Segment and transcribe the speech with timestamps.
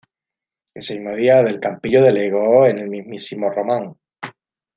[0.73, 3.95] Ese mismo día, Del Campillo delegó en el mismísimo Román.